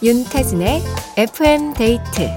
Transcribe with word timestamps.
윤태진의 0.00 0.80
FM 1.16 1.74
데이트 1.74 2.30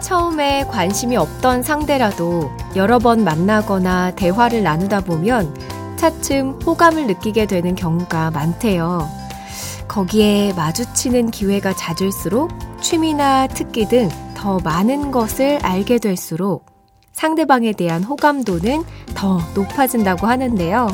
처음에 0.00 0.64
관심이 0.64 1.18
없던 1.18 1.62
상대라도 1.62 2.50
여러 2.74 2.98
번 2.98 3.22
만나거나 3.22 4.12
대화를 4.12 4.62
나누다 4.62 5.00
보면 5.00 5.54
차츰 5.96 6.58
호감을 6.64 7.06
느끼게 7.06 7.44
되는 7.46 7.74
경우가 7.74 8.30
많대요. 8.30 9.21
거기에 9.92 10.54
마주치는 10.54 11.30
기회가 11.30 11.74
잦을수록 11.74 12.50
취미나 12.80 13.46
특기 13.46 13.86
등 13.86 14.08
더 14.42 14.58
많은 14.58 15.12
것을 15.12 15.60
알게 15.62 16.00
될수록 16.00 16.66
상대방에 17.12 17.72
대한 17.74 18.02
호감도는 18.02 18.82
더 19.14 19.40
높아진다고 19.54 20.26
하는데요. 20.26 20.88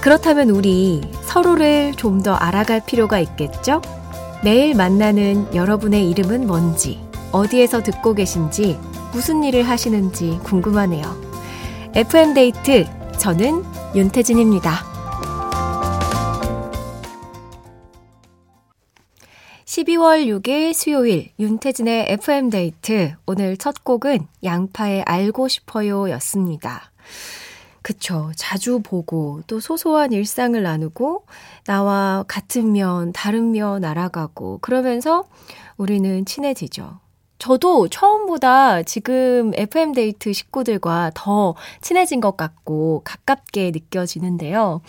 그렇다면 0.00 0.48
우리 0.48 1.02
서로를 1.22 1.92
좀 1.96 2.22
더 2.22 2.32
알아갈 2.34 2.80
필요가 2.86 3.18
있겠죠? 3.18 3.82
매일 4.42 4.74
만나는 4.74 5.54
여러분의 5.54 6.08
이름은 6.08 6.46
뭔지, 6.46 6.98
어디에서 7.30 7.82
듣고 7.82 8.14
계신지, 8.14 8.78
무슨 9.12 9.44
일을 9.44 9.68
하시는지 9.68 10.40
궁금하네요. 10.42 11.04
FM데이트, 11.94 12.86
저는 13.18 13.64
윤태진입니다. 13.94 14.95
12월 19.76 20.26
6일 20.26 20.72
수요일 20.72 21.32
윤태진의 21.38 22.06
FM데이트. 22.08 23.14
오늘 23.26 23.58
첫 23.58 23.84
곡은 23.84 24.26
양파의 24.42 25.02
알고 25.02 25.48
싶어요 25.48 26.08
였습니다. 26.12 26.90
그쵸. 27.82 28.32
자주 28.36 28.80
보고 28.82 29.42
또 29.46 29.60
소소한 29.60 30.12
일상을 30.12 30.60
나누고 30.62 31.26
나와 31.66 32.24
같은 32.26 32.72
면, 32.72 33.12
다른 33.12 33.50
면 33.50 33.84
알아가고 33.84 34.60
그러면서 34.62 35.24
우리는 35.76 36.24
친해지죠. 36.24 36.98
저도 37.38 37.88
처음보다 37.88 38.82
지금 38.82 39.52
FM데이트 39.54 40.32
식구들과 40.32 41.10
더 41.14 41.54
친해진 41.82 42.22
것 42.22 42.38
같고 42.38 43.02
가깝게 43.04 43.72
느껴지는데요. 43.72 44.80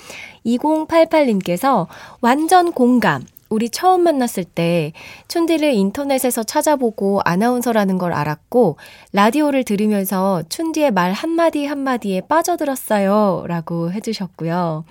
2088님께서 0.46 1.88
완전 2.22 2.72
공감. 2.72 3.26
우리 3.50 3.70
처음 3.70 4.02
만났을 4.02 4.44
때 4.44 4.94
춘디를 5.28 5.74
인터넷에서 5.74 6.44
찾아보고 6.44 7.22
아나운서라는 7.24 7.98
걸 7.98 8.14
알았고 8.14 8.78
라디오를 9.14 9.64
들으면서 9.64 10.44
춘디의 10.50 10.92
말 10.92 11.14
한마디 11.14 11.66
한마디에 11.66 12.22
빠져들었어요. 12.22 13.46
라고 13.48 13.92
해주셨고요. 13.92 14.86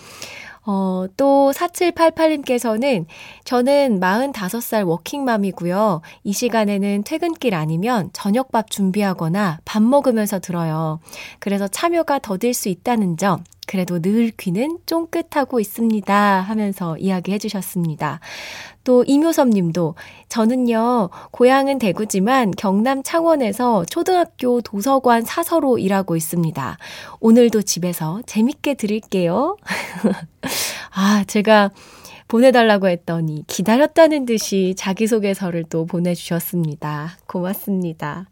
어, 0.68 1.06
또 1.16 1.52
4788님께서는 1.54 3.06
저는 3.44 4.00
45살 4.00 4.86
워킹맘이고요. 4.86 6.02
이 6.24 6.32
시간에는 6.32 7.04
퇴근길 7.04 7.54
아니면 7.54 8.10
저녁밥 8.12 8.70
준비하거나 8.70 9.60
밥 9.64 9.82
먹으면서 9.82 10.40
들어요. 10.40 10.98
그래서 11.38 11.68
참여가 11.68 12.18
더딜 12.18 12.52
수 12.52 12.68
있다는 12.68 13.16
점 13.16 13.44
그래도 13.66 14.00
늘 14.00 14.30
귀는 14.30 14.78
쫑긋하고 14.86 15.60
있습니다 15.60 16.40
하면서 16.40 16.96
이야기해 16.98 17.38
주셨습니다. 17.38 18.20
또 18.84 19.02
이묘섭 19.04 19.48
님도 19.48 19.96
저는요, 20.28 21.10
고향은 21.32 21.78
대구지만 21.78 22.52
경남 22.52 23.02
창원에서 23.02 23.84
초등학교 23.86 24.60
도서관 24.60 25.24
사서로 25.24 25.78
일하고 25.78 26.14
있습니다. 26.16 26.78
오늘도 27.20 27.62
집에서 27.62 28.20
재밌게 28.26 28.74
들을게요. 28.74 29.56
아, 30.94 31.24
제가 31.26 31.70
보내달라고 32.28 32.88
했더니 32.88 33.44
기다렸다는 33.46 34.26
듯이 34.26 34.74
자기소개서를 34.76 35.64
또 35.64 35.86
보내주셨습니다. 35.86 37.18
고맙습니다. 37.26 38.28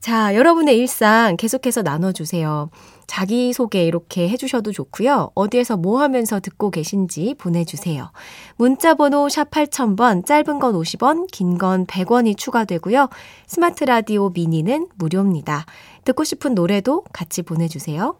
자, 0.00 0.34
여러분의 0.34 0.78
일상 0.78 1.36
계속해서 1.36 1.82
나눠주세요. 1.82 2.70
자기소개 3.10 3.84
이렇게 3.84 4.28
해주셔도 4.28 4.70
좋고요. 4.70 5.32
어디에서 5.34 5.76
뭐 5.76 6.00
하면서 6.00 6.38
듣고 6.38 6.70
계신지 6.70 7.34
보내주세요. 7.36 8.12
문자번호 8.54 9.28
샵 9.28 9.50
8000번, 9.50 10.24
짧은 10.24 10.60
건 10.60 10.74
50원, 10.74 11.26
긴 11.32 11.58
건 11.58 11.86
100원이 11.86 12.36
추가되고요. 12.36 13.08
스마트 13.48 13.82
라디오 13.82 14.28
미니는 14.30 14.86
무료입니다. 14.94 15.66
듣고 16.04 16.22
싶은 16.22 16.54
노래도 16.54 17.02
같이 17.12 17.42
보내주세요. 17.42 18.16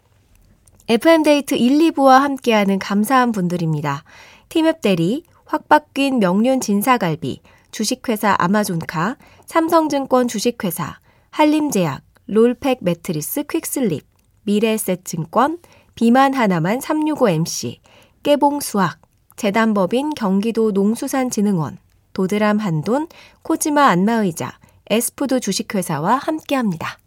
FM데이트 0.89 1.55
1, 1.55 1.93
2부와 1.93 2.19
함께하는 2.19 2.81
감사한 2.81 3.31
분들입니다. 3.31 4.03
팀앱 4.49 4.81
대리, 4.81 5.23
확 5.45 5.69
바뀐 5.69 6.19
명륜 6.19 6.61
진사갈비, 6.61 7.43
주식회사 7.71 8.35
아마존카, 8.41 9.17
삼성증권 9.47 10.27
주식회사, 10.27 10.99
한림제약, 11.31 12.03
롤팩 12.27 12.79
매트리스 12.81 13.45
퀵슬립, 13.45 14.10
미래에셋증권, 14.43 15.59
비만 15.95 16.35
하나만 16.35 16.79
365MC, 16.79 17.79
깨봉수학, 18.23 19.01
재단법인 19.37 20.11
경기도 20.11 20.71
농수산진흥원, 20.71 21.79
도드람 22.13 22.59
한돈, 22.59 23.09
코지마 23.43 23.87
안마의자, 23.87 24.59
에스푸드 24.89 25.41
주식회사와 25.41 26.17
함께합니다. 26.17 27.00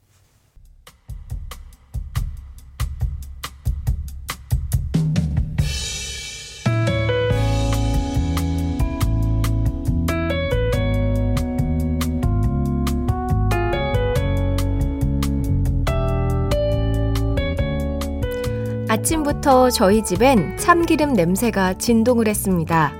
아침부터 19.13 19.69
저희 19.69 20.03
집엔 20.03 20.57
참기름 20.57 21.13
냄새가 21.13 21.75
진동을 21.75 22.28
했습니다. 22.28 22.91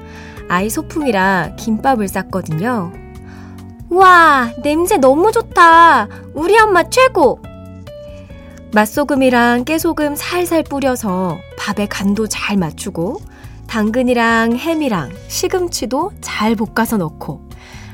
아이 0.48 0.70
소풍이라 0.70 1.56
김밥을 1.58 2.08
쌌거든요. 2.08 2.92
와, 3.90 4.52
냄새 4.62 4.98
너무 4.98 5.32
좋다. 5.32 6.08
우리 6.36 6.58
엄마 6.60 6.84
최고! 6.84 7.40
맛소금이랑 8.74 9.66
깨소금 9.66 10.16
살살 10.16 10.64
뿌려서 10.64 11.40
밥에 11.58 11.88
간도 11.88 12.28
잘 12.28 12.58
맞추고, 12.58 13.20
당근이랑 13.68 14.56
햄이랑 14.56 15.12
시금치도 15.28 16.12
잘 16.22 16.56
볶아서 16.56 16.98
넣고, 16.98 17.42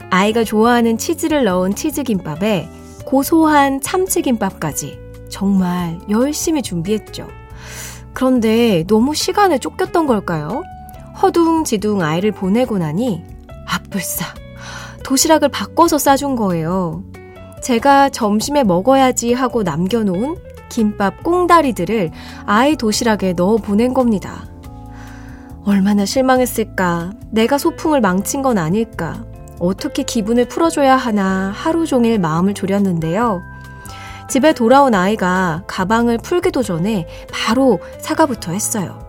아이가 0.10 0.44
좋아하는 0.44 0.98
치즈를 0.98 1.46
넣은 1.46 1.74
치즈김밥에 1.76 2.68
고소한 3.06 3.80
참치김밥까지 3.80 5.00
정말 5.30 6.00
열심히 6.10 6.62
준비했죠. 6.62 7.28
그런데 8.14 8.84
너무 8.88 9.14
시간에 9.16 9.58
쫓겼던 9.58 10.08
걸까요? 10.08 10.64
허둥지둥 11.22 12.02
아이를 12.02 12.32
보내고 12.32 12.78
나니 12.78 13.24
아뿔싸 13.68 14.26
도시락을 15.04 15.50
바꿔서 15.50 15.98
싸준 15.98 16.36
거예요. 16.36 17.04
제가 17.62 18.10
점심에 18.10 18.64
먹어야지 18.64 19.34
하고 19.34 19.64
남겨놓은 19.64 20.38
김밥 20.70 21.24
꽁다리들을 21.24 22.12
아이 22.46 22.76
도시락에 22.76 23.34
넣어 23.34 23.58
보낸 23.58 23.94
겁니다. 23.94 24.46
얼마나 25.66 26.06
실망했을까. 26.06 27.12
내가 27.32 27.58
소풍을 27.58 28.02
망친 28.02 28.42
건 28.42 28.58
아닐까. 28.58 29.26
어떻게 29.60 30.04
기분을 30.04 30.48
풀어줘야 30.48 30.96
하나 30.96 31.52
하루 31.54 31.86
종일 31.86 32.18
마음을 32.20 32.54
졸였는데요. 32.54 33.42
집에 34.30 34.54
돌아온 34.54 34.94
아이가 34.94 35.64
가방을 35.66 36.20
풀기도 36.20 36.62
전에 36.62 37.08
바로 37.34 37.80
사과부터 38.00 38.52
했어요. 38.52 39.00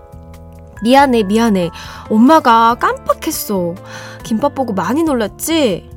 미안해, 0.82 1.24
미안해. 1.24 1.70
엄마가 2.08 2.76
깜빡했어. 2.76 3.74
김밥 4.24 4.54
보고 4.54 4.72
많이 4.72 5.02
놀랐지? 5.02 5.90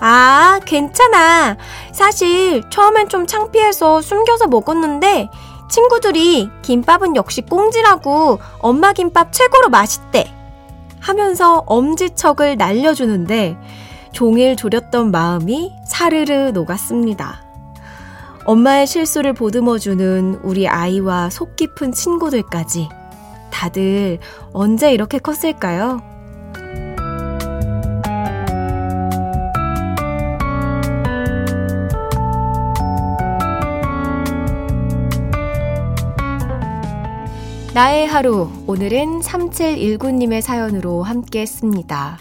아, 0.00 0.60
괜찮아. 0.64 1.56
사실 1.92 2.62
처음엔 2.70 3.08
좀 3.08 3.26
창피해서 3.26 4.00
숨겨서 4.00 4.46
먹었는데 4.46 5.28
친구들이 5.68 6.48
김밥은 6.62 7.16
역시 7.16 7.40
꽁지라고 7.42 8.38
엄마 8.60 8.92
김밥 8.92 9.32
최고로 9.32 9.70
맛있대. 9.70 10.32
하면서 11.00 11.64
엄지척을 11.66 12.56
날려주는데 12.56 13.56
종일 14.12 14.54
졸였던 14.54 15.10
마음이 15.10 15.72
사르르 15.84 16.50
녹았습니다. 16.50 17.51
엄마의 18.44 18.86
실수를 18.86 19.32
보듬어주는 19.34 20.40
우리 20.42 20.66
아이와 20.66 21.30
속 21.30 21.56
깊은 21.56 21.92
친구들까지 21.92 22.88
다들 23.50 24.18
언제 24.52 24.92
이렇게 24.92 25.18
컸을까요? 25.18 26.00
나의 37.74 38.06
하루, 38.06 38.50
오늘은 38.66 39.20
3719님의 39.20 40.42
사연으로 40.42 41.02
함께 41.02 41.40
했습니다. 41.40 42.18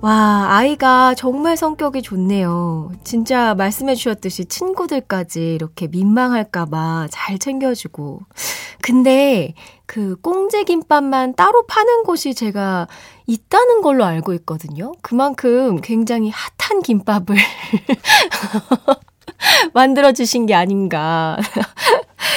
와, 0.00 0.46
아이가 0.48 1.14
정말 1.14 1.58
성격이 1.58 2.00
좋네요. 2.00 2.90
진짜 3.04 3.54
말씀해 3.54 3.96
주셨듯이 3.96 4.46
친구들까지 4.46 5.56
이렇게 5.56 5.88
민망할까봐 5.88 7.08
잘 7.10 7.38
챙겨주고. 7.38 8.20
근데 8.80 9.52
그 9.84 10.16
꽁지김밥만 10.22 11.34
따로 11.34 11.66
파는 11.66 12.04
곳이 12.04 12.34
제가 12.34 12.88
있다는 13.26 13.82
걸로 13.82 14.06
알고 14.06 14.32
있거든요. 14.32 14.92
그만큼 15.02 15.82
굉장히 15.82 16.30
핫한 16.30 16.80
김밥을 16.82 17.36
만들어주신 19.74 20.46
게 20.46 20.54
아닌가. 20.54 21.36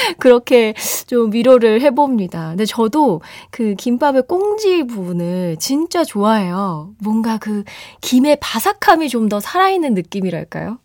그렇게 0.19 0.73
좀 1.07 1.33
위로를 1.33 1.81
해봅니다. 1.81 2.49
근데 2.49 2.65
저도 2.65 3.21
그 3.51 3.75
김밥의 3.75 4.23
꽁지 4.27 4.83
부분을 4.85 5.57
진짜 5.59 6.03
좋아해요. 6.03 6.91
뭔가 6.99 7.37
그 7.37 7.63
김의 8.01 8.37
바삭함이 8.41 9.09
좀 9.09 9.27
더 9.27 9.39
살아있는 9.41 9.93
느낌이랄까요? 9.93 10.79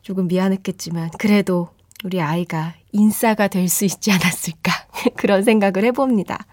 조금 0.00 0.26
미안했겠지만, 0.28 1.10
그래도 1.18 1.68
우리 2.02 2.20
아이가 2.20 2.74
인싸가 2.92 3.48
될 3.48 3.68
수 3.68 3.84
있지 3.84 4.10
않았을까. 4.10 4.72
그런 5.16 5.42
생각을 5.42 5.84
해봅니다. 5.84 6.46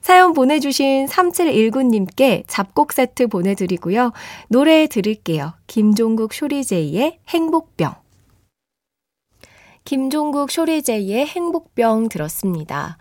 사연 0.00 0.32
보내주신 0.32 1.06
3719님께 1.06 2.44
잡곡 2.46 2.92
세트 2.92 3.28
보내드리고요. 3.28 4.12
노래 4.48 4.86
들을게요. 4.86 5.52
김종국 5.66 6.34
쇼리제이의 6.34 7.18
행복병. 7.28 7.94
김종국 9.84 10.50
쇼리제이의 10.50 11.26
행복병 11.26 12.08
들었습니다. 12.08 12.96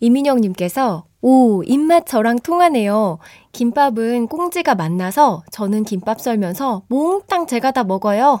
이민영님께서 0.00 1.04
오, 1.22 1.62
입맛 1.62 2.06
저랑 2.06 2.40
통하네요. 2.40 3.18
김밥은 3.52 4.26
꽁지가 4.26 4.74
만나서 4.74 5.44
저는 5.52 5.84
김밥 5.84 6.20
썰면서 6.20 6.82
몽땅 6.88 7.46
제가 7.46 7.70
다 7.70 7.84
먹어요. 7.84 8.40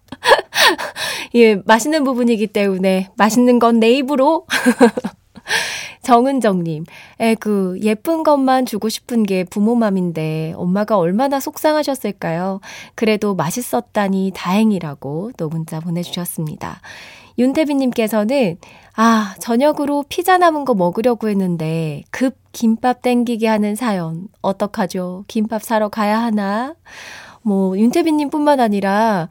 예, 1.34 1.56
맛있는 1.66 2.04
부분이기 2.04 2.46
때문에 2.46 3.10
맛있는 3.16 3.58
건 3.58 3.80
내 3.80 3.90
입으로. 3.90 4.46
정은정님, 6.02 6.84
에그, 7.18 7.78
예쁜 7.82 8.22
것만 8.22 8.66
주고 8.66 8.88
싶은 8.88 9.22
게 9.22 9.44
부모 9.44 9.74
맘인데 9.74 10.54
엄마가 10.56 10.98
얼마나 10.98 11.40
속상하셨을까요? 11.40 12.60
그래도 12.94 13.34
맛있었다니 13.34 14.32
다행이라고 14.34 15.32
또 15.36 15.48
문자 15.48 15.80
보내주셨습니다. 15.80 16.80
윤태빈님께서는, 17.38 18.56
아, 18.94 19.34
저녁으로 19.40 20.04
피자 20.08 20.38
남은 20.38 20.64
거 20.64 20.74
먹으려고 20.74 21.28
했는데, 21.28 22.02
급 22.10 22.36
김밥 22.52 23.02
땡기게 23.02 23.46
하는 23.46 23.74
사연. 23.76 24.28
어떡하죠? 24.40 25.24
김밥 25.28 25.62
사러 25.62 25.90
가야 25.90 26.18
하나? 26.18 26.74
뭐, 27.42 27.76
윤태빈님 27.78 28.30
뿐만 28.30 28.58
아니라, 28.60 29.28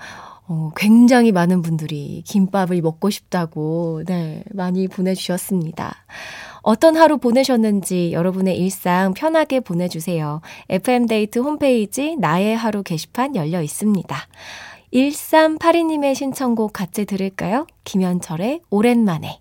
어, 0.48 0.72
굉장히 0.76 1.32
많은 1.32 1.62
분들이 1.62 2.22
김밥을 2.26 2.82
먹고 2.82 3.10
싶다고, 3.10 4.04
네, 4.06 4.44
많이 4.52 4.88
보내주셨습니다. 4.88 6.06
어떤 6.62 6.96
하루 6.96 7.18
보내셨는지 7.18 8.12
여러분의 8.12 8.58
일상 8.58 9.14
편하게 9.14 9.60
보내주세요. 9.60 10.42
FM데이트 10.70 11.40
홈페이지 11.40 12.16
나의 12.16 12.56
하루 12.56 12.84
게시판 12.84 13.36
열려 13.36 13.62
있습니다. 13.62 14.16
1382님의 14.94 16.16
신청곡 16.16 16.74
같이 16.74 17.06
들을까요? 17.06 17.68
김현철의 17.84 18.62
오랜만에. 18.70 19.40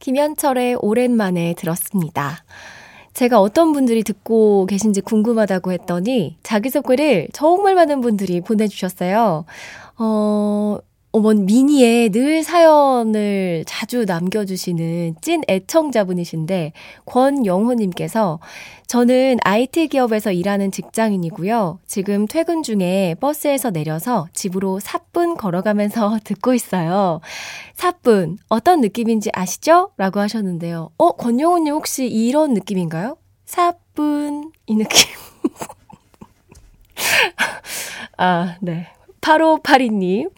김현철의 0.00 0.76
오랜만에 0.80 1.54
들었습니다. 1.54 2.44
제가 3.14 3.40
어떤 3.40 3.72
분들이 3.72 4.02
듣고 4.02 4.66
계신지 4.66 5.00
궁금하다고 5.00 5.72
했더니 5.72 6.36
자기소개를 6.42 7.28
정말 7.32 7.74
많은 7.76 8.00
분들이 8.00 8.40
보내주셨어요. 8.40 9.44
어, 9.98 10.78
어머니 11.16 11.42
미니에 11.42 12.08
늘 12.08 12.42
사연을 12.42 13.62
자주 13.68 14.04
남겨주시는 14.04 15.14
찐 15.20 15.42
애청자분이신데 15.46 16.72
권영호님께서 17.06 18.40
저는 18.88 19.36
IT 19.44 19.86
기업에서 19.88 20.32
일하는 20.32 20.72
직장인이고요. 20.72 21.78
지금 21.86 22.26
퇴근 22.26 22.64
중에 22.64 23.14
버스에서 23.20 23.70
내려서 23.70 24.26
집으로 24.32 24.80
4분 24.80 25.36
걸어가면서 25.36 26.18
듣고 26.24 26.52
있어요. 26.52 27.20
4분 27.76 28.38
어떤 28.48 28.80
느낌인지 28.80 29.30
아시죠? 29.32 29.92
라고 29.96 30.18
하셨는데요. 30.18 30.90
어 30.98 31.12
권영호님 31.12 31.74
혹시 31.74 32.08
이런 32.08 32.54
느낌인가요? 32.54 33.18
4분 33.46 34.50
이 34.66 34.74
느낌. 34.74 35.10
아, 38.18 38.56
네. 38.60 38.93
8582님. 39.24 40.30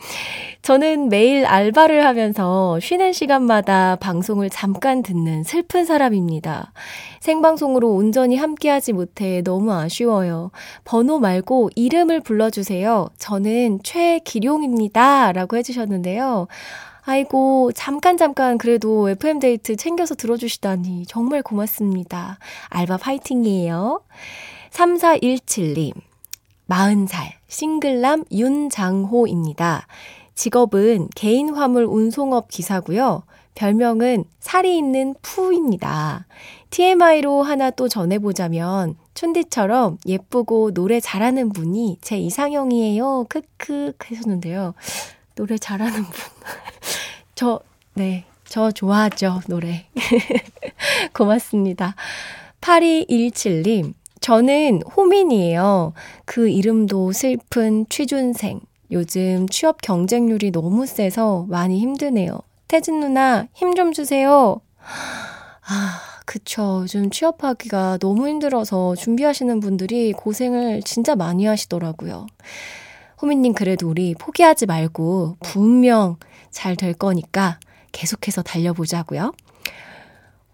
저는 0.62 1.08
매일 1.08 1.44
알바를 1.44 2.04
하면서 2.04 2.78
쉬는 2.80 3.12
시간마다 3.12 3.96
방송을 3.96 4.50
잠깐 4.50 5.02
듣는 5.02 5.44
슬픈 5.44 5.84
사람입니다. 5.84 6.72
생방송으로 7.20 7.92
온전히 7.92 8.36
함께하지 8.36 8.92
못해 8.92 9.42
너무 9.42 9.72
아쉬워요. 9.72 10.50
번호 10.84 11.18
말고 11.18 11.70
이름을 11.74 12.20
불러주세요. 12.20 13.08
저는 13.18 13.80
최기룡입니다. 13.82 15.32
라고 15.32 15.56
해주셨는데요. 15.56 16.48
아이고, 17.08 17.70
잠깐, 17.72 18.16
잠깐, 18.16 18.58
그래도 18.58 19.08
FM데이트 19.08 19.76
챙겨서 19.76 20.16
들어주시다니 20.16 21.06
정말 21.06 21.42
고맙습니다. 21.42 22.38
알바 22.68 22.96
파이팅이에요. 22.96 24.00
3417님. 24.72 25.92
40살, 26.68 27.35
싱글남 27.48 28.24
윤장호입니다. 28.32 29.86
직업은 30.34 31.08
개인 31.14 31.54
화물 31.54 31.84
운송업 31.84 32.48
기사고요. 32.48 33.22
별명은 33.54 34.24
살이 34.38 34.76
있는 34.76 35.14
푸입니다. 35.22 36.26
TMI로 36.70 37.42
하나 37.42 37.70
또 37.70 37.88
전해보자면 37.88 38.96
춘디처럼 39.14 39.98
예쁘고 40.06 40.72
노래 40.72 41.00
잘하는 41.00 41.48
분이 41.50 41.98
제 42.02 42.18
이상형이에요. 42.18 43.24
크크 43.28 43.94
하셨는데요. 43.98 44.74
노래 45.34 45.56
잘하는 45.56 46.04
분. 46.04 46.12
저, 47.34 47.60
네. 47.94 48.24
저 48.44 48.70
좋아하죠, 48.70 49.40
노래. 49.48 49.86
고맙습니다. 51.12 51.96
8217님, 52.60 53.94
저는 54.26 54.82
호민이에요. 54.96 55.92
그 56.24 56.48
이름도 56.48 57.12
슬픈 57.12 57.86
취준생. 57.88 58.58
요즘 58.90 59.48
취업 59.48 59.80
경쟁률이 59.80 60.50
너무 60.50 60.84
세서 60.84 61.46
많이 61.48 61.78
힘드네요. 61.78 62.40
태진 62.66 62.98
누나, 62.98 63.46
힘 63.54 63.76
좀 63.76 63.92
주세요. 63.92 64.60
아, 65.68 66.00
그쵸. 66.24 66.80
요즘 66.82 67.08
취업하기가 67.08 67.98
너무 67.98 68.26
힘들어서 68.26 68.96
준비하시는 68.96 69.60
분들이 69.60 70.12
고생을 70.12 70.82
진짜 70.82 71.14
많이 71.14 71.46
하시더라고요. 71.46 72.26
호민님, 73.22 73.54
그래도 73.54 73.88
우리 73.88 74.16
포기하지 74.16 74.66
말고 74.66 75.36
분명 75.38 76.16
잘 76.50 76.74
될 76.74 76.94
거니까 76.94 77.60
계속해서 77.92 78.42
달려보자고요. 78.42 79.32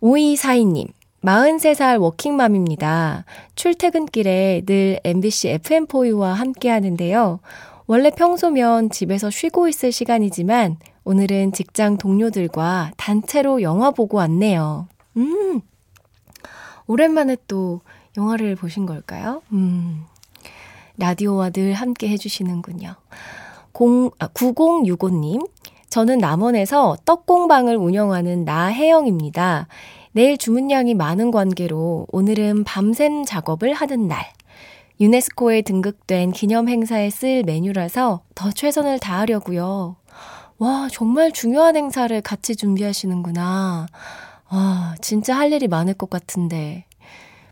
5242님, 0.03 0.89
43살 1.25 2.01
워킹맘입니다. 2.01 3.25
출퇴근길에 3.55 4.63
늘 4.67 5.01
MBC 5.05 5.59
FM4U와 5.59 6.33
함께 6.35 6.69
하는데요. 6.69 7.41
원래 7.87 8.11
평소면 8.11 8.91
집에서 8.91 9.31
쉬고 9.31 9.69
있을 9.69 9.93
시간이지만 9.93 10.77
오늘은 11.05 11.53
직장 11.53 11.99
동료들과 11.99 12.93
단체로 12.97 13.63
영화 13.63 13.91
보고 13.91 14.19
왔네요. 14.19 14.89
음, 15.17 15.61
오랜만에 16.87 17.37
또 17.49 17.81
영화를 18.17 18.57
보신 18.57 18.87
걸까요? 18.87 19.43
음, 19.53 20.05
라디오와 20.99 21.51
늘 21.51 21.73
함께 21.73 22.09
해주시는군요. 22.09 22.95
0, 23.81 24.11
아, 24.19 24.29
9065님, 24.29 25.49
저는 25.89 26.19
남원에서 26.19 26.97
떡공방을 27.05 27.77
운영하는 27.77 28.45
나혜영입니다. 28.45 29.69
내일 30.15 30.37
주문량이 30.37 30.95
많은 30.95 31.31
관계로 31.31 32.07
오늘은 32.13 32.65
밤샘 32.65 33.25
작업을 33.25 33.73
하는 33.73 34.09
날. 34.09 34.27
유네스코에 35.01 35.63
등극된 35.63 36.33
기념 36.33 36.69
행사에 36.69 37.09
쓸 37.09 37.43
메뉴라서 37.43 38.23
더 38.35 38.51
최선을 38.51 38.99
다하려고요. 38.99 39.97
와, 40.59 40.89
정말 40.93 41.33
중요한 41.33 41.77
행사를 41.77 42.21
같이 42.21 42.55
준비하시는구나. 42.55 43.87
와, 44.51 44.95
진짜 45.01 45.35
할 45.35 45.51
일이 45.51 45.67
많을 45.67 45.95
것 45.95 46.11
같은데. 46.11 46.85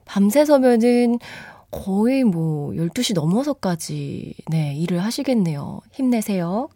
밤새 0.05 0.45
서면은 0.45 1.19
거의 1.71 2.25
뭐 2.25 2.73
12시 2.73 3.14
넘어서까지 3.14 4.35
네, 4.49 4.75
일을 4.75 5.02
하시겠네요. 5.02 5.81
힘내세요. 5.93 6.69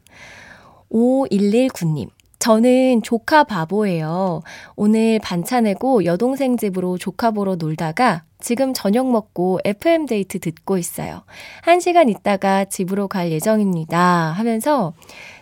5119님. 0.91 2.09
저는 2.45 3.01
조카 3.01 3.43
바보예요. 3.43 4.43
오늘 4.77 5.19
반찬 5.19 5.65
내고 5.65 6.05
여동생 6.05 6.59
집으로 6.59 6.99
조카 6.99 7.31
보러 7.31 7.57
놀다가 7.57 8.25
지금 8.39 8.75
저녁 8.75 9.11
먹고 9.11 9.61
FM데이트 9.65 10.41
듣고 10.41 10.77
있어요. 10.77 11.23
한 11.63 11.81
시간 11.81 12.11
있다가 12.11 12.67
집으로 12.67 13.09
갈 13.09 13.31
예정입니다. 13.33 13.99
하면서 14.37 14.93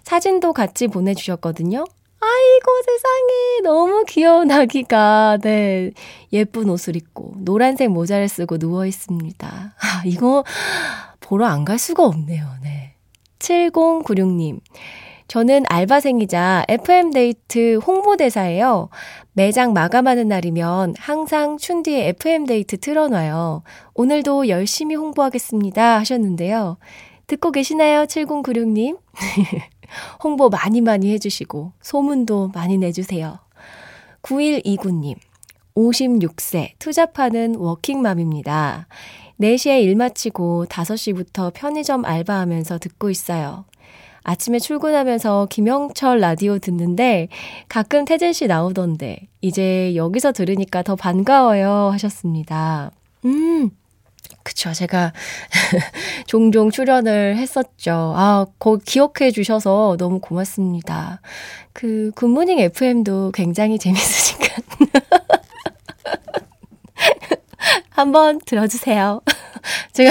사진도 0.05 0.53
같이 0.53 0.87
보내주셨거든요. 0.87 1.79
아이고 2.21 2.71
세상에 2.87 3.63
너무 3.65 4.05
귀여운 4.07 4.53
아기가 4.53 5.39
네 5.43 5.91
예쁜 6.33 6.71
옷을 6.71 6.95
입고 6.95 7.33
노란색 7.39 7.91
모자를 7.91 8.29
쓰고 8.29 8.59
누워 8.59 8.87
있습니다. 8.87 9.49
아 9.49 10.03
이거 10.07 10.45
보러 11.19 11.47
안 11.47 11.65
갈 11.65 11.81
수가 11.81 12.05
없네요. 12.07 12.47
네. 12.63 12.95
7096님. 13.41 14.61
저는 15.33 15.63
알바생이자 15.71 16.67
FM데이트 16.69 17.77
홍보대사예요. 17.77 18.91
매장 19.33 19.73
마감하는 19.73 20.29
날이면 20.29 20.97
항상 20.99 21.57
춘디의 21.57 22.09
FM데이트 22.09 22.77
틀어놔요. 22.77 23.63
오늘도 23.95 24.49
열심히 24.49 24.95
홍보하겠습니다. 24.95 26.01
하셨는데요. 26.01 26.77
듣고 27.29 27.51
계시나요? 27.51 28.05
7096님? 28.05 28.99
홍보 30.23 30.51
많이 30.51 30.83
많이 30.83 31.11
해주시고, 31.13 31.73
소문도 31.81 32.51
많이 32.53 32.77
내주세요. 32.77 33.39
9129님. 34.21 35.17
56세 35.75 36.73
투잡하는 36.79 37.55
워킹맘입니다. 37.55 38.87
4시에 39.41 39.83
일 39.83 39.97
마치고 39.97 40.67
5시부터 40.67 41.55
편의점 41.55 42.05
알바하면서 42.05 42.77
듣고 42.81 43.09
있어요. 43.09 43.65
아침에 44.25 44.59
출근하면서 44.59 45.49
김영철 45.51 46.21
라디오 46.21 46.59
듣는데 46.59 47.29
가끔 47.69 48.05
태진 48.05 48.33
씨 48.33 48.47
나오던데 48.47 49.29
이제 49.41 49.95
여기서 49.97 50.33
들으니까 50.33 50.83
더 50.83 50.97
반가워요 50.97 51.91
하셨습니다. 51.93 52.91
음. 53.25 53.71
그쵸. 54.43 54.73
제가 54.73 55.13
종종 56.27 56.71
출연을 56.71 57.37
했었죠. 57.37 58.13
아, 58.17 58.47
거 58.59 58.77
기억해 58.77 59.31
주셔서 59.31 59.97
너무 59.99 60.21
고맙습니다. 60.21 61.21
그 61.73 62.11
굿모닝 62.17 62.59
FM도 62.59 63.33
굉장히 63.33 63.79
재밌으니까. 63.79 64.57
한번 67.91 68.41
들어주세요. 68.45 69.21
제가, 69.93 70.11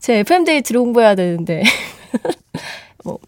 제 0.00 0.18
FM데이 0.18 0.62
들어온 0.62 0.92
거야 0.92 1.14
되는데. 1.14 1.62
뭐, 3.04 3.18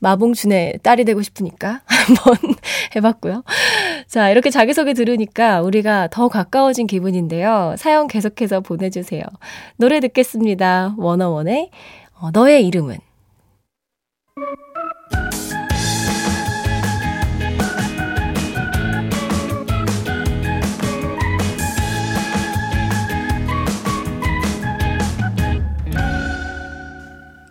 마봉준의 0.00 0.80
딸이 0.82 1.04
되고 1.04 1.22
싶으니까 1.22 1.82
한번 1.86 2.36
해봤고요. 2.96 3.44
자, 4.06 4.30
이렇게 4.30 4.50
자기소개 4.50 4.94
들으니까 4.94 5.60
우리가 5.62 6.08
더 6.08 6.28
가까워진 6.28 6.86
기분인데요. 6.86 7.74
사연 7.78 8.06
계속해서 8.08 8.60
보내주세요. 8.60 9.22
노래 9.76 10.00
듣겠습니다. 10.00 10.94
워너원의 10.96 11.70
어, 12.20 12.30
너의 12.32 12.66
이름은 12.66 12.98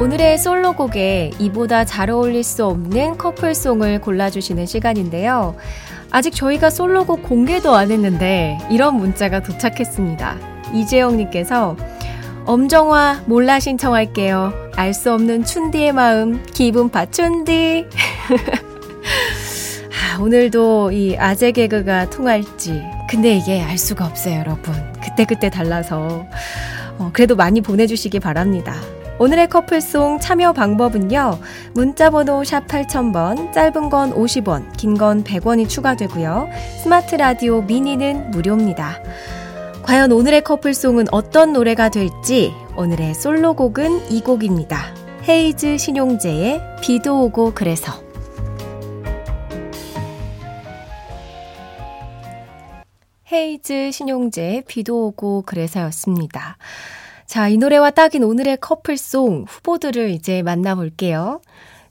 오늘의 0.00 0.38
솔로곡에 0.38 1.32
이보다 1.40 1.84
잘 1.84 2.08
어울릴 2.10 2.44
수 2.44 2.64
없는 2.64 3.18
커플송을 3.18 4.00
골라주시는 4.00 4.64
시간인데요. 4.64 5.56
아직 6.12 6.32
저희가 6.34 6.70
솔로곡 6.70 7.24
공개도 7.24 7.74
안 7.74 7.90
했는데 7.90 8.58
이런 8.70 8.94
문자가 8.94 9.42
도착했습니다. 9.42 10.38
이재영님께서 10.72 11.76
엄정화 12.46 13.24
몰라 13.26 13.58
신청할게요. 13.58 14.52
알 14.76 14.94
수 14.94 15.12
없는 15.12 15.44
춘디의 15.44 15.92
마음 15.92 16.44
기분 16.54 16.88
파춘디. 16.90 17.86
아, 19.90 20.20
오늘도 20.20 20.92
이 20.92 21.16
아재 21.16 21.50
개그가 21.50 22.08
통할지. 22.10 22.80
근데 23.10 23.36
이게 23.36 23.60
알 23.60 23.76
수가 23.76 24.06
없어요, 24.06 24.38
여러분. 24.38 24.74
그때그때 25.02 25.50
달라서. 25.50 26.24
어, 26.98 27.10
그래도 27.12 27.34
많이 27.34 27.60
보내주시기 27.60 28.20
바랍니다. 28.20 28.76
오늘의 29.18 29.48
커플송 29.48 30.20
참여 30.20 30.52
방법은요. 30.52 31.40
문자번호 31.74 32.44
샵 32.44 32.68
8000번, 32.68 33.52
짧은 33.52 33.90
건 33.90 34.14
50원, 34.14 34.76
긴 34.76 34.94
건 34.96 35.24
100원이 35.24 35.68
추가되고요. 35.68 36.48
스마트 36.82 37.16
라디오 37.16 37.62
미니는 37.62 38.30
무료입니다. 38.30 39.02
과연 39.82 40.12
오늘의 40.12 40.42
커플송은 40.44 41.06
어떤 41.10 41.52
노래가 41.52 41.88
될지 41.88 42.52
오늘의 42.76 43.14
솔로곡은 43.14 44.10
이 44.12 44.20
곡입니다. 44.20 44.94
헤이즈 45.28 45.78
신용재의 45.78 46.60
비도 46.80 47.24
오고 47.24 47.52
그래서 47.54 47.92
헤이즈 53.30 53.90
신용재의 53.92 54.64
비도 54.66 55.06
오고 55.08 55.42
그래서였습니다. 55.42 56.56
자, 57.28 57.48
이 57.48 57.58
노래와 57.58 57.90
딱인 57.90 58.24
오늘의 58.24 58.56
커플송 58.56 59.44
후보들을 59.46 60.08
이제 60.12 60.40
만나볼게요. 60.42 61.42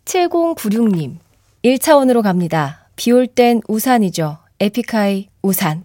7096님, 0.06 1.18
1차원으로 1.64 2.24
갑니다. 2.24 2.88
비 2.96 3.12
올 3.12 3.28
땐 3.28 3.62
우산이죠. 3.68 4.38
에픽하이 4.60 5.30
우산. 5.44 5.84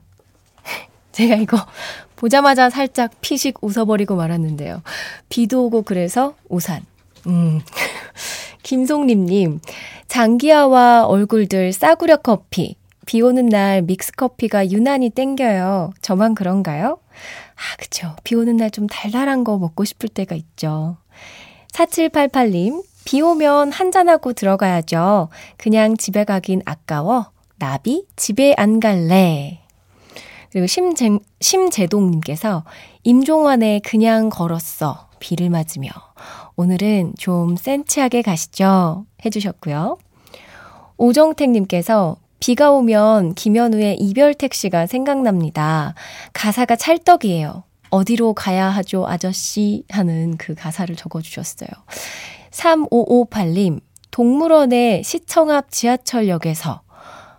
제가 1.12 1.34
이거 1.36 1.58
보자마자 2.16 2.70
살짝 2.70 3.10
피식 3.20 3.58
웃어버리고 3.62 4.16
말았는데요. 4.16 4.80
비도 5.28 5.66
오고 5.66 5.82
그래서 5.82 6.34
우산. 6.48 6.80
음. 7.26 7.60
김송림님, 8.62 9.60
장기하와 10.08 11.04
얼굴들 11.04 11.74
싸구려 11.74 12.16
커피. 12.18 12.76
비 13.04 13.20
오는 13.20 13.44
날 13.46 13.82
믹스 13.82 14.12
커피가 14.12 14.70
유난히 14.70 15.10
땡겨요. 15.10 15.90
저만 16.00 16.34
그런가요? 16.34 16.98
아, 17.54 17.76
그쵸. 17.78 18.14
비 18.24 18.34
오는 18.34 18.56
날 18.56 18.70
좀 18.70 18.86
달달한 18.86 19.44
거 19.44 19.58
먹고 19.58 19.84
싶을 19.84 20.08
때가 20.08 20.34
있죠. 20.34 20.96
4788님, 21.72 22.84
비 23.04 23.20
오면 23.20 23.72
한잔하고 23.72 24.32
들어가야죠. 24.32 25.28
그냥 25.56 25.96
집에 25.96 26.24
가긴 26.24 26.62
아까워. 26.64 27.30
나비, 27.58 28.06
집에 28.16 28.54
안 28.56 28.80
갈래. 28.80 29.60
그리고 30.50 30.66
심재, 30.66 31.18
심재동님께서 31.40 32.64
임종환의 33.04 33.80
그냥 33.80 34.28
걸었어. 34.28 35.08
비를 35.18 35.48
맞으며. 35.50 35.90
오늘은 36.56 37.14
좀 37.18 37.56
센치하게 37.56 38.22
가시죠. 38.22 39.06
해주셨고요. 39.24 39.96
오정택님께서 40.98 42.16
비가 42.42 42.72
오면 42.72 43.36
김현우의 43.36 43.98
이별 44.00 44.34
택시가 44.34 44.88
생각납니다. 44.88 45.94
가사가 46.32 46.74
찰떡이에요. 46.74 47.62
어디로 47.90 48.34
가야 48.34 48.68
하죠, 48.68 49.06
아저씨? 49.06 49.84
하는 49.88 50.36
그 50.38 50.56
가사를 50.56 50.96
적어주셨어요. 50.96 51.68
3558님, 52.50 53.78
동물원의 54.10 55.04
시청 55.04 55.50
앞 55.50 55.70
지하철역에서 55.70 56.82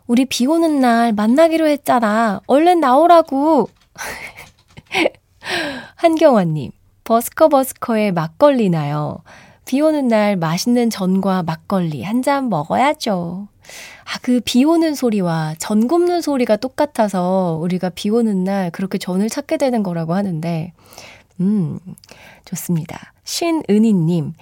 우리 0.08 0.24
비 0.24 0.46
오는 0.46 0.80
날 0.80 1.12
만나기로 1.12 1.68
했잖아. 1.68 2.40
얼른 2.48 2.80
나오라고. 2.80 3.68
한경화님, 5.98 6.72
버스커버스커의 7.04 8.14
막걸리 8.14 8.70
나요. 8.70 9.18
비 9.66 9.82
오는 9.82 10.08
날 10.08 10.38
맛있는 10.38 10.90
전과 10.90 11.44
막걸리 11.44 12.04
한 12.04 12.22
잔 12.22 12.48
먹어야죠. 12.48 13.50
아, 14.06 14.20
그 14.22 14.40
비 14.44 14.64
오는 14.66 14.94
소리와 14.96 15.56
전 15.60 15.88
굽는 15.88 16.22
소리가 16.22 16.58
똑같아서 16.58 17.58
우리가 17.62 17.90
비 17.90 18.10
오는 18.10 18.44
날 18.44 18.70
그렇게 18.72 18.98
전을 18.98 19.30
찾게 19.30 19.58
되는 19.58 19.84
거라고 19.84 20.14
하는데, 20.14 20.74
음, 21.40 21.80
좋습니다. 22.46 23.14
신은희님, 23.24 24.34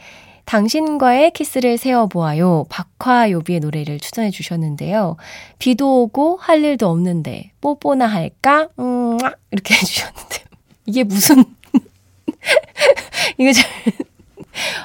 당신과의 0.45 1.31
키스를 1.31 1.77
세워보아요. 1.77 2.65
박화요비의 2.69 3.59
노래를 3.61 3.99
추천해 3.99 4.31
주셨는데요. 4.31 5.15
비도 5.59 6.01
오고 6.03 6.37
할 6.37 6.63
일도 6.63 6.89
없는데, 6.89 7.51
뽀뽀나 7.61 8.07
할까? 8.07 8.67
음, 8.79 9.17
이렇게 9.51 9.75
해주셨는데, 9.79 10.43
이게 10.87 11.03
무슨, 11.03 11.45
이거 13.37 13.53
좀, 13.53 13.63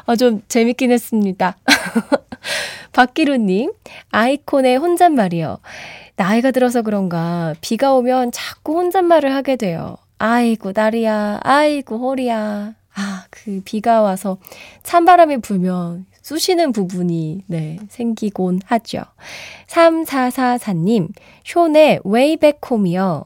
어, 0.05 0.15
좀 0.17 0.43
재밌긴 0.49 0.93
했습니다. 0.93 1.57
박기루님, 2.97 3.75
아이콘의 4.11 4.79
혼잣말이요. 4.79 5.59
나이가 6.17 6.51
들어서 6.51 6.81
그런가 6.81 7.55
비가 7.61 7.93
오면 7.93 8.33
자꾸 8.33 8.79
혼잣말을 8.79 9.35
하게 9.35 9.57
돼요. 9.57 9.99
아이고 10.17 10.73
다리야, 10.73 11.41
아이고 11.43 11.99
허리야. 11.99 12.73
아, 12.95 13.25
그 13.29 13.61
비가 13.67 14.01
와서 14.01 14.39
찬바람이 14.83 15.43
불면 15.43 16.07
쑤시는 16.23 16.73
부분이 16.73 17.43
네, 17.49 17.79
생기곤 17.91 18.61
하죠. 18.65 19.03
3444님, 19.69 21.11
쇼의 21.45 22.01
Way 22.07 22.39
Back 22.39 22.61
Home이요. 22.71 23.25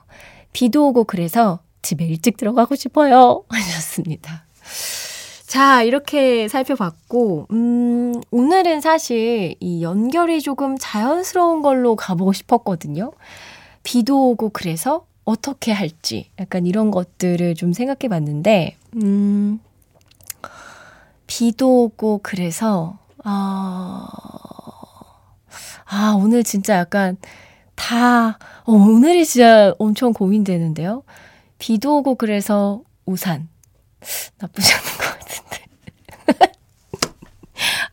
비도 0.53 0.89
오고 0.89 1.05
그래서 1.05 1.61
집에 1.83 2.07
일찍 2.07 2.37
들어가고 2.37 2.75
싶어요. 2.75 3.45
하셨습니다. 3.49 4.47
자, 5.51 5.83
이렇게 5.83 6.47
살펴봤고, 6.47 7.49
음, 7.51 8.21
오늘은 8.31 8.81
사실 8.81 9.57
이 9.59 9.83
연결이 9.83 10.41
조금 10.41 10.77
자연스러운 10.79 11.61
걸로 11.61 11.97
가보고 11.97 12.33
싶었거든요. 12.33 13.11
비도 13.83 14.31
오고 14.31 14.51
그래서 14.51 15.07
어떻게 15.25 15.73
할지, 15.73 16.31
약간 16.39 16.67
이런 16.67 16.93
것들을 16.93 17.57
좀 17.57 17.73
생각해 17.73 18.09
봤는데, 18.09 18.77
음, 19.03 19.59
비도 21.27 21.83
오고 21.83 22.21
그래서, 22.23 22.97
아, 23.25 24.07
아, 25.85 26.15
오늘 26.17 26.45
진짜 26.45 26.77
약간 26.77 27.17
다, 27.75 28.39
어, 28.67 28.73
오늘이 28.73 29.27
진짜 29.27 29.75
엄청 29.81 30.13
고민되는데요. 30.13 31.03
비도 31.59 31.97
오고 31.97 32.15
그래서 32.15 32.83
우산. 33.05 33.49
나쁘지 34.39 34.75
않은 34.75 34.85
것. 34.97 35.10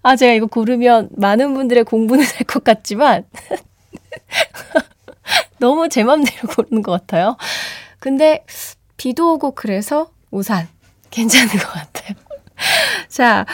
아, 0.08 0.16
제가 0.16 0.32
이거 0.32 0.46
고르면 0.46 1.10
많은 1.18 1.54
분들의 1.54 1.84
공부는 1.84 2.24
될것 2.24 2.64
같지만, 2.64 3.26
너무 5.60 5.90
제 5.90 6.06
맘대로 6.06 6.48
고르는 6.48 6.82
것 6.82 6.94
같아요. 6.94 7.36
근데, 8.00 8.46
비도 8.96 9.34
오고 9.34 9.52
그래서 9.52 10.10
우산. 10.32 10.70
괜찮은 11.10 11.50
것 11.50 11.60
같아요. 11.60 12.16
자, 13.10 13.46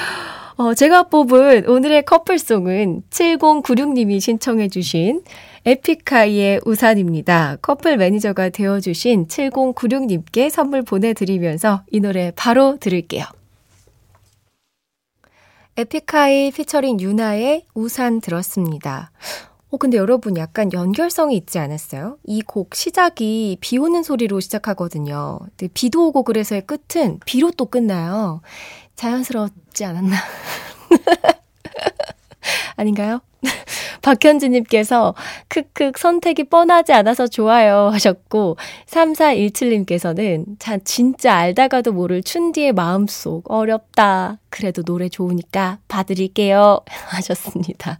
어, 0.55 0.75
제가 0.75 1.09
뽑은 1.09 1.67
오늘의 1.67 2.05
커플송은 2.05 3.01
7096님이 3.09 4.21
신청해주신 4.21 5.23
에픽하이의 5.65 6.61
우산입니다. 6.65 7.57
커플 7.63 7.97
매니저가 7.97 8.49
되어주신 8.49 9.25
7096님께 9.25 10.51
선물 10.51 10.83
보내드리면서 10.83 11.81
이 11.89 11.99
노래 11.99 12.31
바로 12.35 12.77
들을게요. 12.79 13.25
에픽하이 15.77 16.51
피처링 16.51 16.99
윤하의 16.99 17.65
우산 17.73 18.21
들었습니다. 18.21 19.11
어, 19.71 19.77
근데 19.77 19.97
여러분 19.97 20.37
약간 20.37 20.71
연결성이 20.71 21.35
있지 21.35 21.57
않았어요? 21.57 22.17
이 22.27 22.41
곡 22.45 22.75
시작이 22.75 23.57
비 23.59 23.77
오는 23.79 24.03
소리로 24.03 24.39
시작하거든요. 24.39 25.39
근데 25.57 25.67
비도 25.73 26.07
오고 26.09 26.23
그래서의 26.23 26.61
끝은 26.67 27.19
비로 27.25 27.49
또 27.51 27.65
끝나요. 27.65 28.41
자연스럽지 28.95 29.83
않았나? 29.85 30.15
아닌가요? 32.75 33.21
박현주님께서 34.01 35.15
크크 35.47 35.93
선택이 35.97 36.43
뻔하지 36.45 36.93
않아서 36.93 37.27
좋아요 37.27 37.89
하셨고 37.89 38.55
3417님께서는 38.87 40.55
자, 40.59 40.77
진짜 40.77 41.35
알다가도 41.35 41.91
모를 41.93 42.23
춘디의 42.23 42.73
마음속 42.73 43.51
어렵다. 43.51 44.39
그래도 44.49 44.81
노래 44.83 45.09
좋으니까 45.09 45.79
봐드릴게요 45.87 46.79
하셨습니다. 47.09 47.99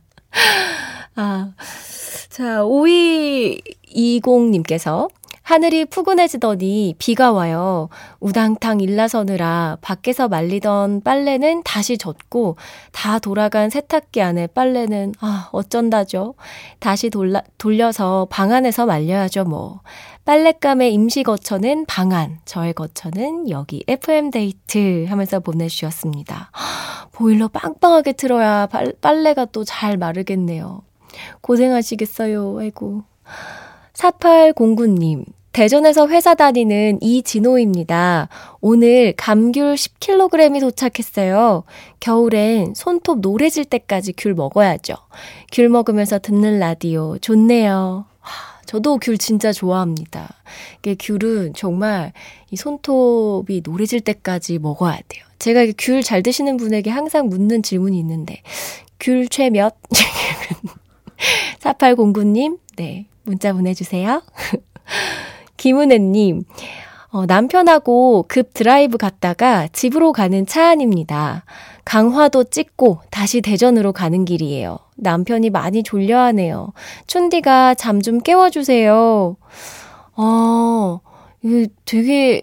아, 1.16 1.54
자 2.30 2.64
5220님께서 2.64 5.10
하늘이 5.44 5.84
푸근해지더니 5.86 6.96
비가 6.98 7.34
와요. 7.34 7.90
우당탕 8.22 8.80
일나서느라 8.80 9.78
밖에서 9.82 10.30
말리던 10.30 11.02
빨래는 11.02 11.64
다시 11.64 11.98
젖고 11.98 12.56
다 12.94 13.20
돌아간 13.20 13.70
세탁기 13.70 14.22
안에 14.22 14.48
빨래는 14.48 15.14
아 15.20 15.50
어쩐다죠. 15.52 16.36
다시 16.80 17.10
돌라, 17.10 17.42
돌려서 17.58 18.26
방 18.30 18.54
안에서 18.54 18.86
말려야죠 18.86 19.44
뭐. 19.44 19.82
빨랫감의 20.24 20.94
임시 20.94 21.24
거처는 21.24 21.86
방 21.88 22.14
안, 22.14 22.40
저의 22.46 22.72
거처는 22.74 23.50
여기 23.50 23.84
FM 23.90 24.32
데이트 24.32 25.06
하면서 25.10 25.42
보내주셨습니다. 25.42 26.52
보일러 27.12 27.50
빵빵하게 27.50 28.14
틀어야 28.14 28.68
빨, 28.68 28.94
빨래가 29.02 29.44
또 29.46 29.66
잘 29.66 29.98
마르겠네요. 29.98 30.84
고생하시겠어요. 31.42 32.60
아이고. 32.60 33.04
4809님, 33.94 35.24
대전에서 35.52 36.08
회사 36.08 36.34
다니는 36.34 36.98
이진호입니다. 37.02 38.28
오늘 38.60 39.14
감귤 39.16 39.76
10kg이 39.76 40.60
도착했어요. 40.60 41.64
겨울엔 42.00 42.74
손톱 42.76 43.20
노래질 43.20 43.66
때까지 43.66 44.14
귤 44.18 44.34
먹어야죠. 44.34 44.96
귤 45.52 45.70
먹으면서 45.70 46.18
듣는 46.18 46.58
라디오 46.60 47.18
좋네요. 47.20 48.06
저도 48.66 48.98
귤 48.98 49.20
진짜 49.20 49.52
좋아합니다. 49.52 50.34
귤은 50.82 51.54
정말 51.54 52.14
이 52.50 52.56
손톱이 52.56 53.62
노래질 53.64 54.02
때까지 54.02 54.58
먹어야 54.58 54.98
돼요. 55.08 55.24
제가 55.38 55.66
귤 55.78 56.02
잘 56.02 56.24
드시는 56.24 56.58
분에게 56.58 56.90
항상 56.90 57.28
묻는 57.28 57.62
질문이 57.62 58.00
있는데, 58.00 58.42
귤 59.00 59.28
최 59.30 59.52
몇? 59.52 59.76
4809님, 61.60 62.58
네, 62.78 63.06
문자 63.24 63.54
보내주세요. 63.54 64.22
김은혜님, 65.58 66.44
어, 67.12 67.26
남편하고 67.26 68.26
급 68.28 68.54
드라이브 68.54 68.98
갔다가 68.98 69.68
집으로 69.72 70.12
가는 70.12 70.46
차 70.46 70.68
안입니다. 70.70 71.46
강화도 71.86 72.44
찍고 72.44 73.02
다시 73.12 73.42
대전으로 73.42 73.92
가는 73.94 74.26
길이에요. 74.26 74.80
남편이 74.96 75.50
많이 75.50 75.84
졸려하네요. 75.84 76.74
춘디가 77.08 77.76
잠 77.76 78.02
좀 78.02 78.20
깨워주세요. 78.20 79.38
어, 80.16 81.00
이거 81.44 81.68
되게 81.86 82.42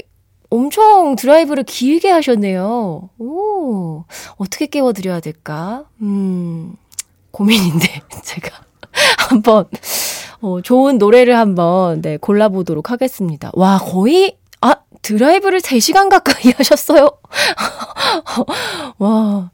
엄청 0.50 1.14
드라이브를 1.16 1.64
길게 1.64 2.10
하셨네요. 2.10 3.10
오, 3.18 4.04
어떻게 4.36 4.66
깨워드려야 4.66 5.20
될까? 5.20 5.84
음, 6.00 6.74
고민인데, 7.30 7.86
제가. 8.24 8.50
한번 9.28 9.66
어, 10.42 10.60
좋은 10.62 10.98
노래를 10.98 11.36
한번 11.36 12.00
네, 12.02 12.16
골라보도록 12.16 12.90
하겠습니다. 12.90 13.50
와, 13.54 13.78
거의 13.78 14.36
아, 14.62 14.74
드라이브를 15.02 15.60
3시간 15.60 16.10
가까이 16.10 16.52
하셨어요? 16.56 17.10
와, 18.98 19.50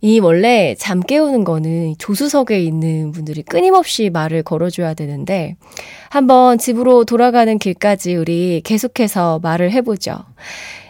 이 0.00 0.18
원래 0.18 0.74
잠 0.78 1.00
깨우는 1.00 1.44
거는 1.44 1.96
조수석에 1.98 2.60
있는 2.60 3.12
분들이 3.12 3.42
끊임없이 3.42 4.08
말을 4.10 4.42
걸어줘야 4.42 4.94
되는데, 4.94 5.56
한번 6.08 6.56
집으로 6.58 7.04
돌아가는 7.04 7.58
길까지 7.58 8.14
우리 8.14 8.62
계속해서 8.64 9.40
말을 9.42 9.70
해보죠. 9.72 10.16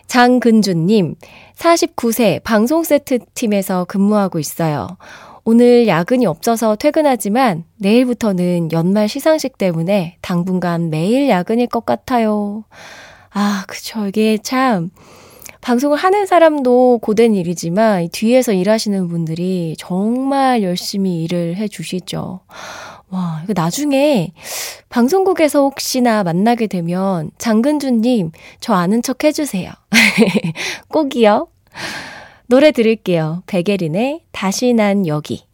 장근주님, 0.06 1.16
49세 1.56 2.42
방송 2.44 2.84
세트 2.84 3.18
팀에서 3.34 3.84
근무하고 3.86 4.38
있어요. 4.38 4.86
오늘 5.48 5.86
야근이 5.86 6.26
없어서 6.26 6.74
퇴근하지만 6.74 7.62
내일부터는 7.76 8.72
연말 8.72 9.08
시상식 9.08 9.58
때문에 9.58 10.16
당분간 10.20 10.90
매일 10.90 11.28
야근일 11.28 11.68
것 11.68 11.86
같아요. 11.86 12.64
아, 13.30 13.62
그쵸. 13.68 14.08
이게 14.08 14.38
참, 14.38 14.90
방송을 15.60 15.98
하는 15.98 16.26
사람도 16.26 16.98
고된 16.98 17.36
일이지만 17.36 18.08
뒤에서 18.10 18.52
일하시는 18.52 19.06
분들이 19.06 19.76
정말 19.78 20.64
열심히 20.64 21.22
일을 21.22 21.54
해 21.54 21.68
주시죠. 21.68 22.40
와, 23.10 23.40
이거 23.44 23.52
나중에 23.54 24.32
방송국에서 24.88 25.60
혹시나 25.60 26.24
만나게 26.24 26.66
되면 26.66 27.30
장근주님, 27.38 28.32
저 28.58 28.74
아는 28.74 29.00
척 29.00 29.22
해주세요. 29.22 29.70
꼭이요. 30.88 31.46
노래 32.48 32.70
들을게요. 32.70 33.42
베게린의 33.46 34.20
다시 34.30 34.72
난 34.72 35.06
여기. 35.08 35.44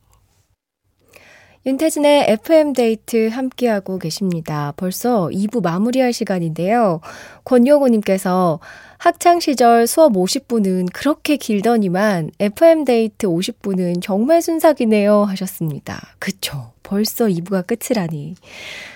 윤태진의 1.65 2.27
FM데이트 2.29 3.29
함께하고 3.29 3.99
계십니다. 3.99 4.75
벌써 4.77 5.29
2부 5.33 5.63
마무리할 5.63 6.13
시간인데요. 6.13 7.01
권효고님께서 7.45 8.61
학창시절 8.99 9.87
수업 9.87 10.13
50분은 10.13 10.89
그렇게 10.93 11.37
길더니만 11.37 12.33
FM데이트 12.41 13.27
50분은 13.27 14.03
정말 14.03 14.43
순삭이네요 14.43 15.23
하셨습니다. 15.25 16.15
그쵸. 16.19 16.73
벌써 16.83 17.27
2부가 17.27 17.65
끝이라니. 17.67 18.35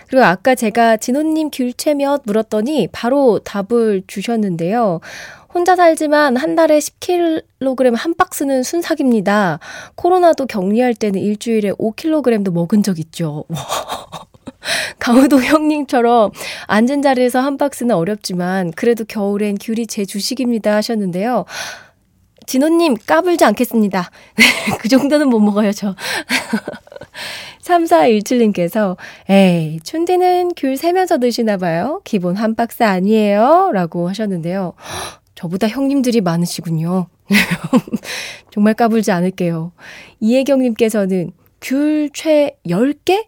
그리고 0.09 0.25
아까 0.25 0.55
제가 0.55 0.99
진호님 0.99 1.51
귤채몇 1.51 2.23
물었더니 2.25 2.89
바로 2.93 3.39
답을 3.39 4.03
주셨는데요. 4.07 5.01
혼자 5.57 5.75
살지만 5.75 6.37
한 6.37 6.55
달에 6.55 6.79
10kg 6.79 7.97
한 7.97 8.15
박스는 8.15 8.63
순삭입니다. 8.63 9.59
코로나도 9.95 10.45
격리할 10.45 10.95
때는 10.95 11.19
일주일에 11.19 11.73
5kg도 11.73 12.53
먹은 12.53 12.83
적 12.83 12.99
있죠. 12.99 13.47
강우도 15.01 15.41
형님처럼 15.41 16.31
앉은 16.67 17.01
자리에서 17.01 17.41
한 17.41 17.57
박스는 17.57 17.97
어렵지만 17.97 18.71
그래도 18.73 19.07
겨울엔 19.07 19.57
귤이 19.59 19.87
제 19.87 20.05
주식입니다 20.05 20.77
하셨는데요. 20.77 21.47
진호님 22.45 22.99
까불지 23.07 23.47
않겠습니다. 23.47 24.11
그 24.79 24.89
정도는 24.91 25.31
못 25.31 25.41
먹어요, 25.41 25.73
저. 25.73 25.95
3417님께서, 27.65 28.97
에이, 29.31 29.81
춘디는 29.83 30.51
귤 30.55 30.77
세면서 30.77 31.19
드시나 31.19 31.57
봐요. 31.57 32.03
기본 32.05 32.37
한 32.37 32.55
박스 32.55 32.83
아니에요? 32.85 33.71
라고 33.73 34.09
하셨는데요. 34.09 34.75
저보다 35.37 35.69
형님들이 35.69 36.21
많으시군요. 36.23 37.07
정말 38.51 38.75
까불지 38.75 39.13
않을게요. 39.13 39.71
이혜경님께서는 40.21 41.31
귤 41.61 42.11
최 42.13 42.57
10개? 42.67 43.27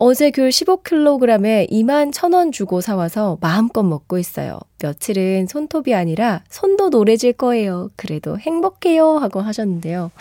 어제 0.00 0.30
귤 0.30 0.50
15kg에 0.50 1.68
2만 1.70 2.12
1,000원 2.12 2.52
주고 2.52 2.80
사와서 2.80 3.36
마음껏 3.40 3.82
먹고 3.82 4.18
있어요. 4.18 4.60
며칠은 4.80 5.48
손톱이 5.48 5.92
아니라 5.94 6.44
손도 6.50 6.90
노래질 6.90 7.32
거예요. 7.32 7.88
그래도 7.96 8.38
행복해요. 8.38 9.16
하고 9.18 9.40
하셨는데요. 9.40 10.12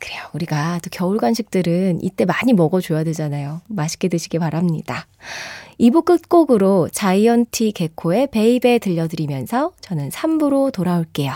그래요. 0.00 0.22
우리가 0.32 0.80
또 0.82 0.88
겨울 0.90 1.18
간식들은 1.18 2.00
이때 2.02 2.24
많이 2.24 2.52
먹어줘야 2.52 3.04
되잖아요. 3.04 3.60
맛있게 3.68 4.08
드시기 4.08 4.38
바랍니다. 4.38 5.06
2부 5.78 6.04
끝곡으로 6.04 6.88
자이언티 6.90 7.72
개코의 7.72 8.28
베이베 8.32 8.78
들려드리면서 8.80 9.72
저는 9.80 10.08
3부로 10.08 10.72
돌아올게요. 10.72 11.34